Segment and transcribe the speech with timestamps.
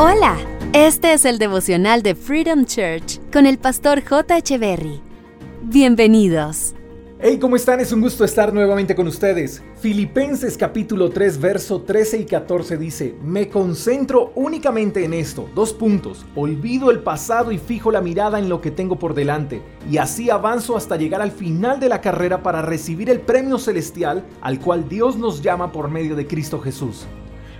[0.00, 0.36] Hola,
[0.74, 4.56] este es el devocional de Freedom Church con el pastor J.
[4.56, 5.00] Berry.
[5.64, 6.76] Bienvenidos.
[7.18, 7.80] Hey, ¿cómo están?
[7.80, 9.60] Es un gusto estar nuevamente con ustedes.
[9.80, 16.24] Filipenses capítulo 3, verso 13 y 14 dice, me concentro únicamente en esto, dos puntos,
[16.36, 20.30] olvido el pasado y fijo la mirada en lo que tengo por delante, y así
[20.30, 24.88] avanzo hasta llegar al final de la carrera para recibir el premio celestial al cual
[24.88, 27.04] Dios nos llama por medio de Cristo Jesús.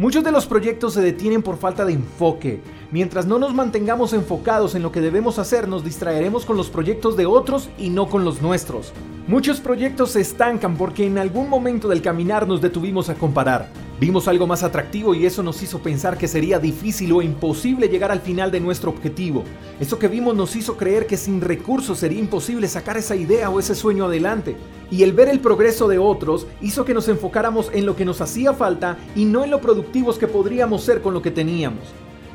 [0.00, 2.62] Muchos de los proyectos se detienen por falta de enfoque.
[2.90, 7.18] Mientras no nos mantengamos enfocados en lo que debemos hacer, nos distraeremos con los proyectos
[7.18, 8.94] de otros y no con los nuestros.
[9.26, 13.68] Muchos proyectos se estancan porque en algún momento del caminar nos detuvimos a comparar.
[14.00, 18.10] Vimos algo más atractivo y eso nos hizo pensar que sería difícil o imposible llegar
[18.10, 19.44] al final de nuestro objetivo.
[19.78, 23.60] Eso que vimos nos hizo creer que sin recursos sería imposible sacar esa idea o
[23.60, 24.56] ese sueño adelante.
[24.90, 28.22] Y el ver el progreso de otros hizo que nos enfocáramos en lo que nos
[28.22, 31.84] hacía falta y no en lo productivos que podríamos ser con lo que teníamos.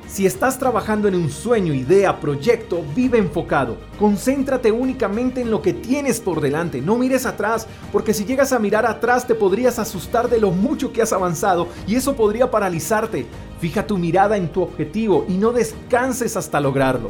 [0.08, 3.78] Si estás trabajando en un sueño, idea, proyecto, vive enfocado.
[4.00, 6.80] Concéntrate únicamente en lo que tienes por delante.
[6.80, 10.94] No mires atrás, porque si llegas a mirar atrás te podrías asustar de lo mucho
[10.94, 13.26] que has avanzado y eso podría paralizarte.
[13.60, 17.10] Fija tu mirada en tu objetivo y no descanses hasta lograrlo.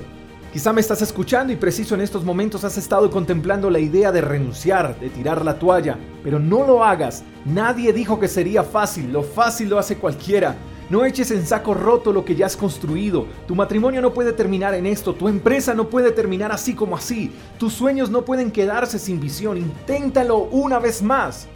[0.54, 4.22] Quizá me estás escuchando y preciso en estos momentos has estado contemplando la idea de
[4.22, 7.24] renunciar, de tirar la toalla, pero no lo hagas.
[7.44, 10.56] Nadie dijo que sería fácil, lo fácil lo hace cualquiera.
[10.88, 13.26] No eches en saco roto lo que ya has construido.
[13.48, 15.16] Tu matrimonio no puede terminar en esto.
[15.16, 17.32] Tu empresa no puede terminar así como así.
[17.58, 19.58] Tus sueños no pueden quedarse sin visión.
[19.58, 21.48] Inténtalo una vez más.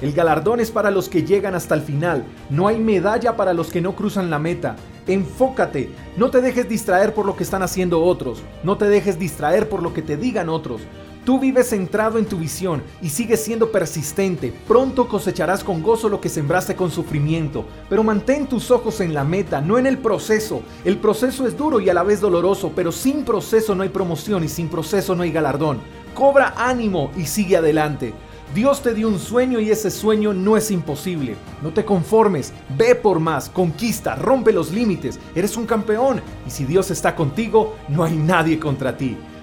[0.00, 2.24] El galardón es para los que llegan hasta el final.
[2.50, 4.74] No hay medalla para los que no cruzan la meta.
[5.06, 5.90] Enfócate.
[6.16, 8.42] No te dejes distraer por lo que están haciendo otros.
[8.64, 10.80] No te dejes distraer por lo que te digan otros.
[11.24, 14.52] Tú vives centrado en tu visión y sigues siendo persistente.
[14.66, 17.64] Pronto cosecharás con gozo lo que sembraste con sufrimiento.
[17.88, 20.62] Pero mantén tus ojos en la meta, no en el proceso.
[20.84, 24.42] El proceso es duro y a la vez doloroso, pero sin proceso no hay promoción
[24.42, 25.78] y sin proceso no hay galardón.
[26.12, 28.12] Cobra ánimo y sigue adelante.
[28.52, 31.36] Dios te dio un sueño y ese sueño no es imposible.
[31.62, 35.20] No te conformes, ve por más, conquista, rompe los límites.
[35.36, 39.16] Eres un campeón y si Dios está contigo, no hay nadie contra ti.